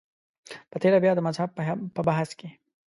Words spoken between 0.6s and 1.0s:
په تېره